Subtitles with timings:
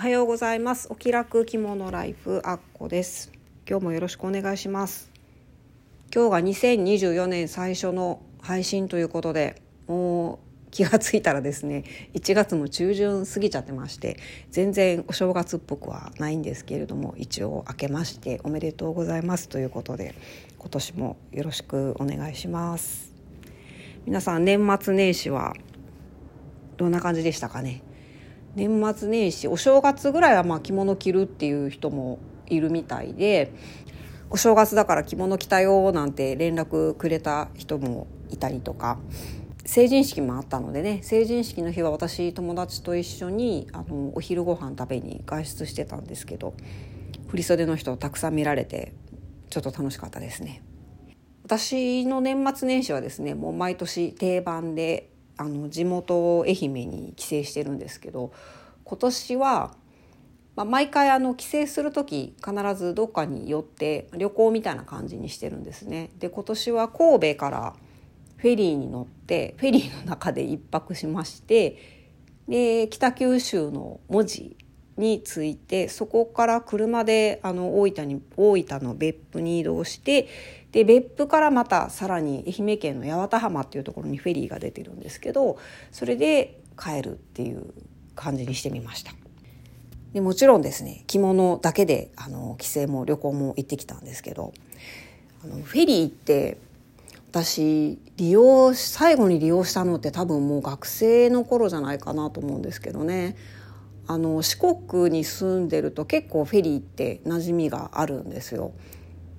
[0.00, 0.88] おはようございます。
[0.90, 3.30] お気楽着物ライフアッコです。
[3.68, 5.10] 今日もよろしくお願いします。
[6.10, 11.84] 今日が2024年最初の配信ということでもう気がついたらですね
[12.14, 14.16] 1月も中旬過ぎちゃってまして
[14.50, 19.50] 全然お正月っぽくはないんですけれども一応明けましておめでとうございます。
[19.50, 20.14] ということで
[20.56, 23.12] 今年もよろしくお願いします。
[24.06, 25.52] 皆さん年末年始は
[26.78, 27.82] どんな感じでしたかね？
[28.54, 33.52] 年末年始お正月ぐらいはまあ着物着るっていう人もいるみたいで
[34.28, 38.98] お正月だから着物着たよなんて連絡くれた人もいたりとか
[39.64, 46.54] 成人式もあったのでね成人式の日は私友達と一緒にあのお昼ご飯食べに外出してたんですけど
[47.28, 48.92] 振袖の人たくさん見られて
[49.48, 50.62] ちょっと楽しかったですね。
[51.44, 55.09] 私の年末年始はですねもう毎年定番で
[55.40, 58.30] あの地元愛媛に帰省してるんですけど
[58.84, 59.74] 今年は、
[60.54, 66.10] まあ、毎回あの帰省する時必ずどっかに寄って旅行みたいな感じにしてるんですね。
[66.18, 67.74] で今年は神戸から
[68.36, 71.78] フェリーに乗ってフェリーの中で一泊しまして
[72.46, 74.58] で北九州の門司
[74.98, 80.28] に着いてそこから車であの大分に大分の別府に移動して
[80.72, 85.58] で別府からまたさらに愛媛県の八幡浜っていうところにフェリーが出てるんですけど
[85.90, 87.72] それで帰るっていう
[88.14, 89.12] 感じにしてみました。
[90.12, 94.52] でもちろんですね着物だけであの帰省も旅行も行ってきたんですけど
[95.44, 96.58] あのフェリーって
[97.30, 103.36] 私利用最後に利用したのって多分もう学生の頃じゃないかなと思うんですけどね
[104.08, 108.72] あの四国に住んでると結構フェリーって馴染みがあるんですよ。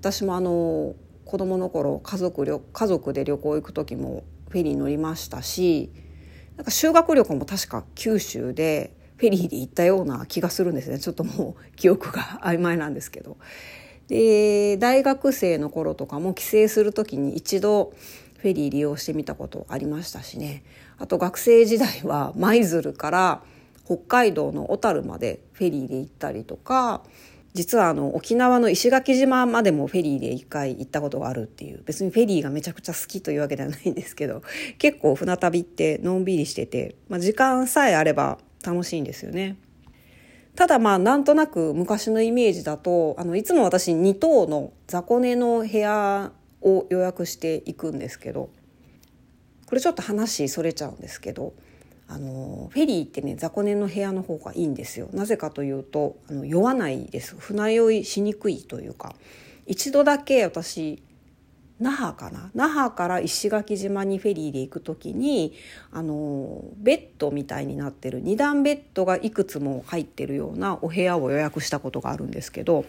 [0.00, 0.94] 私もあの
[1.24, 5.90] 子供の頃家族旅家族で旅行行く時もフェリー乗りましたし
[6.56, 13.36] なんか修学旅行も確か九州でフェリーで行ったような気がするんですねちょっともう記憶が曖昧なんですけど。
[14.08, 17.94] で大学生の頃とかも帰省する時に一度
[18.36, 20.62] フェリー利用してみたことありましたしね
[20.98, 23.42] あと学生時代は舞鶴から
[23.86, 27.02] 北海道の小樽までフェリーで行ったりとか
[27.54, 34.42] 実はあの沖縄の石垣島までもフェリーで一回行ったことがあるっていう別にフェリーがめちゃくちゃ好きというわけではないんですけど
[34.78, 39.56] 結構船旅ってのんびりしてて、まあ、時間さえあれば楽しいんですよね。
[40.56, 46.32] ただまあなんとなく昔のイメージだとあのいつも私2棟の雑魚寝の部屋
[46.62, 48.50] を予約していくんですけど
[49.66, 51.54] これちょっと話それちゃうんですけど
[52.14, 55.08] あのフェリーってね雑魚寝の部屋の方がいいんですよ。
[55.12, 57.34] なぜかというとあの酔わないです。
[57.36, 59.16] 船酔いしにくいというか
[59.66, 61.02] 一度だけ私
[61.80, 62.52] 那覇かな？
[62.54, 65.54] 那覇から石垣島にフェリーで行く時に
[65.90, 72.84] あのベッドみたいになってる2段ベッドがいくつも入ってるようなお部屋を予約したことがあるんですけど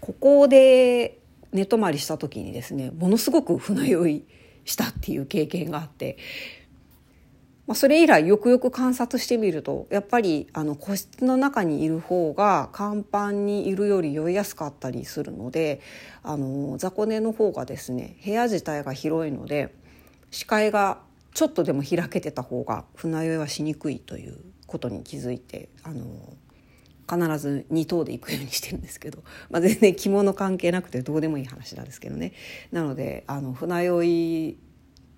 [0.00, 1.18] ここで
[1.52, 4.24] 寝泊まりした時にですねものすごく船酔い
[4.64, 6.16] したっていう経験があって
[7.66, 15.80] まあ、それ以来よくよく観察してみるとやっぱりあの個室の中にいる方が甲板にいるより酔いやすかったりするので
[16.22, 19.74] あの雑魚寝の方がですね部屋自体が広いので
[20.30, 20.98] 視界が
[21.32, 26.04] ちょっとでも開けてた方が船酔いはしにくいということに気づいてあの
[27.10, 32.32] 必ず2等で行くようにしてるんですけど、 まあ、全然着物関係なくてどうでもいい話なんですけどね。
[32.70, 34.58] なのであの船酔い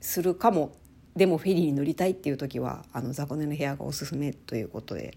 [0.00, 0.72] するかも
[1.16, 5.16] でもフェリーに乗りたいっていう時はあの雑魚寝の部屋がおすすめということで。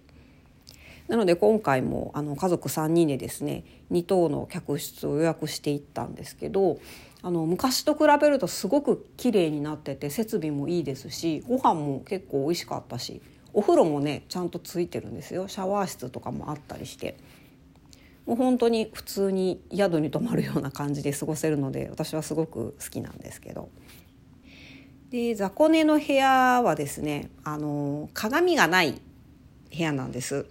[1.08, 6.80] なので今回もあの家族3人でですね2棟の客室を予約していったんですけど
[7.22, 13.22] あの昔と比べるとすごく綺麗になってて設備もいいですしご飯も結構美味しかったし
[13.54, 15.48] お風呂もねちゃんとついてるんですよ。
[15.48, 17.18] シャワー室とかもあったりして。
[18.26, 23.70] もう本当に普通に宿に泊まるような感じで過ごせるので私はすごく好きなんですけど。
[25.10, 29.00] で雑魚寝の部屋はですねあの鏡がない
[29.76, 30.46] 部屋なんです。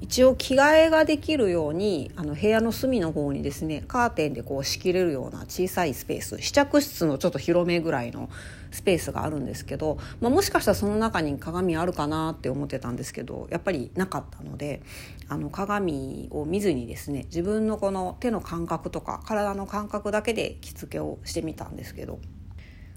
[0.00, 8.28] 一応着替えができるようにあの部屋の隅の方にですねカーテンでこう仕切れるような小さいスペース試着室のちょっと広めぐらいの
[8.70, 14.82] スペースがあるんですけど、まあ、もしかしたらその中に鏡あるかなって思ってたんですけどやっぱりなかったので
[15.28, 22.18] あの鏡を見ずにですね自分のこの手の感覚とか体の感覚だけで着付けをしてみたんですけど。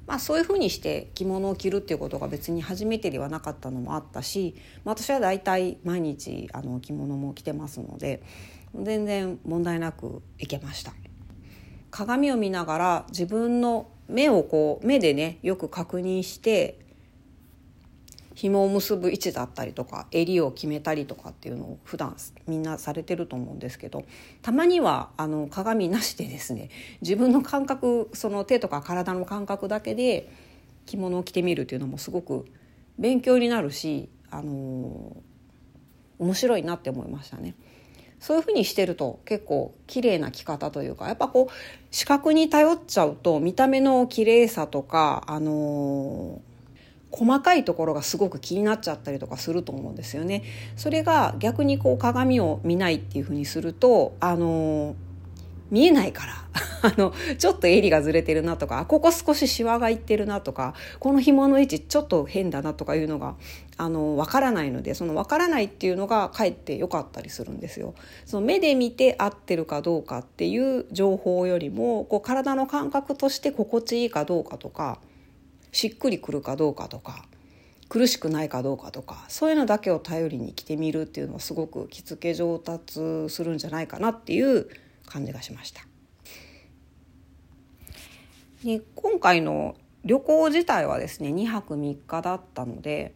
[0.07, 4.56] まあ、そういうふうにして着物を着るっていうことが別に初めてではなかったのもあったし、
[4.86, 8.24] まあ、私は大体毎日あの着物も着てますので
[8.74, 10.94] 全然問題なくいけました。
[11.92, 16.80] 鏡を見ながら自分の目をこう目でねよく確認して
[18.38, 24.06] 紐を結ぶ位置だったりとか襟を決めたりとかっていうのを普段みんなされてると思うんですけど
[24.44, 26.69] たまにはあの鏡なしでですね
[27.01, 30.30] 自分の感覚その手とか体の感覚だけで
[30.86, 32.45] 着物を着てみるっていうのもすごく
[33.00, 35.18] 勉強になるし、あの
[36.19, 37.56] 面白いなって思いましたね。
[38.19, 41.54] そういうふうにしてると結構綺麗な着方というかやっぱこう
[41.92, 46.42] 視覚に頼っちゃうと見た目の綺麗さとかあの
[47.12, 50.44] 細かいところがすごく気になっちゃったりとかすると思うんですよね。
[50.75, 54.95] それが逆にこう鏡を見ないっていうふうにするとあの
[55.69, 56.33] 見えないから
[56.81, 63.36] あのちょっと襟がずれてるなとかここ少しシワがいってるなとかこの紐の位置ちょっと変だなとかいうのが
[63.77, 67.94] あの分からないのでその分からないっていうのがかえって良かったりするんですよ。
[68.25, 75.00] その目で見て合ってるかどうかっていう情報よりもこう体の感覚として心地いいかどうかとか
[75.72, 77.25] しっくりくるかどうかとか
[77.90, 84.68] 苦しくないかどうかとかそういうのだけを頼りに着てみるっていうのはすごく着付け上達するんじゃないかなっていう
[85.06, 85.81] 感じがしました。
[88.64, 93.14] で今回の旅行自体はですね2泊3日だったので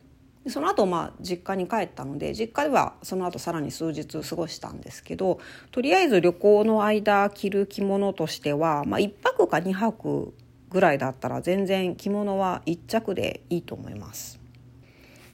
[0.47, 5.39] その後まあ実家に帰ったので実家ではその後さらに数日過ごしたんですけど
[5.71, 10.33] とりあえず旅行の間着る着物としては、まあ、1泊か2泊
[10.71, 14.41] ぐらいだったら全然着物は1着でいいと思います。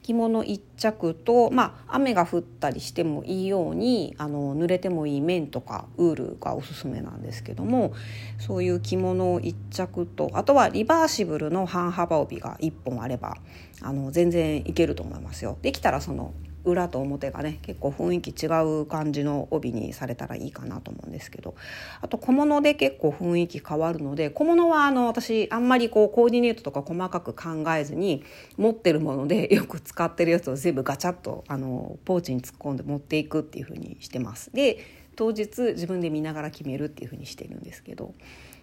[0.08, 7.92] 着物1着と、まあ、雨が降ったりしてもいいようにあの濡れてもいい綿とかウールがおすすめなんですけども
[8.38, 13.36] そういう着物1着とあとはリバーシブルの半幅帯が1本あれば
[13.82, 15.58] あの全然いけると思いますよ。
[15.60, 16.32] できたらその
[16.64, 18.46] 裏と表がね結構雰囲気違
[18.82, 21.54] う感じの帯にされたらいいかなと思うんですけど
[22.00, 28.22] あと小物で結構雰囲気変わるので小物はあの私あんまりこうコーディネートとか細かく考えずに
[28.56, 34.50] 持ってるもので よく使ってるやつを全部ガチャッとあのポーチに突っ込んで持っていくっていう風にしてます。
[34.52, 34.78] で
[35.16, 38.14] 当日自分で見ながら決めるっていう風にしてるんですけど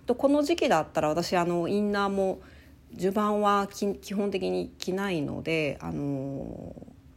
[0.06, 2.40] とこの時期だったら私あのインナーも
[2.94, 6.74] 襦袢は基本的に着ないのであの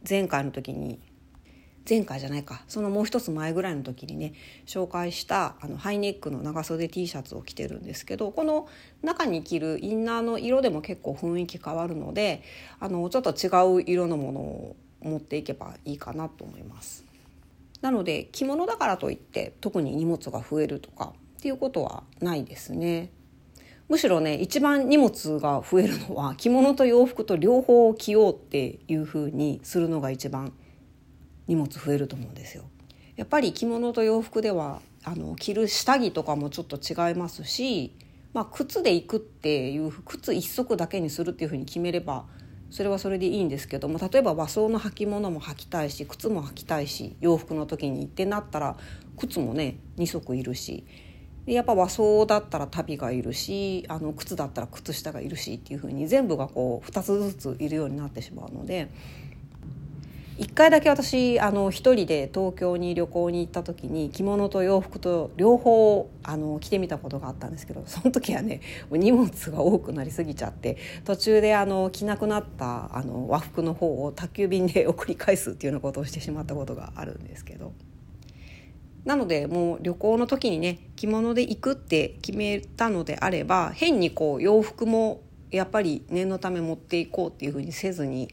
[0.09, 0.99] 前回の時に
[1.87, 4.33] 前回じゃないかそのもう一つ前ぐらいの時にね
[4.67, 8.67] 紹介したあのハイネックの長袖 T シャツを着てるんですけどこの
[9.01, 12.43] 中に着るインナーの色でも結構雰囲気変わるので
[12.79, 13.47] あのちょっと違
[13.79, 17.05] う色のものを持っていけばいいかなと思います。
[17.81, 23.09] なので着物だからといって特に荷物が増えるとかっていうことはないですね。
[23.89, 30.53] むしろね一番荷物が増えるのは着物と洋服と両方着ようっていう風にするのが一番
[31.47, 32.65] 荷物増えると思うんですよ。
[33.15, 37.95] やっぱり着物と洋服ではあの着る下着とかもちょっと違いますし、
[38.33, 42.25] まあ、靴で行くっていう靴一足だけにするっていうふうに決めれば
[42.69, 48.77] それはそれでいいんですけども例えば和装の履物も履きたいし靴も履きたいし洋服の時に行ってなったら
[49.17, 50.85] 靴もね2足いるし
[51.53, 58.89] やっぱ和装だったら足袋がいるしあの靴だったら靴下がいるしっていう風に全部がこう2つずついるようになってしまうので
[60.39, 77.73] 1回だけ私あの1人で東京に旅行に行った時に着物と洋服と両方あの着てみたことがあったんですけどその時はね荷物が多くなりすぎちゃって途中であの着なくなったあの和服の方を宅急便で送り返すっていうようなことをしてしまったことがあるんですけど。
[79.05, 88.29] なのでもう旅行の時にね着物で行くって決めたのであれば変にこう洋服もやっぱり念のため持っていこうっていうふうにせずに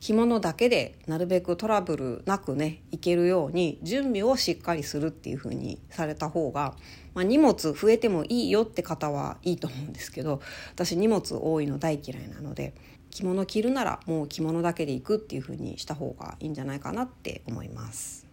[0.00, 6.74] 着物だけでなるべくトラブルなくね行けるように準備をしっかりするっていうふうにされた方が、
[7.14, 10.40] まあ、荷物増えてもいいよって方はいいと思うんですけど
[10.74, 12.74] 私荷物多いの大嫌いなので
[13.10, 18.29] 着物着るならもう着物だけで行くっていうふうにした方がいいんじゃないかなって思います。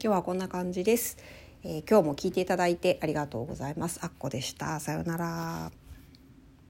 [0.00, 1.18] 今日はこんな感じです、
[1.64, 3.98] えー、今日も聞いていただいてありがとうございます。
[4.02, 4.78] あっこでした。
[4.78, 5.87] さようなら。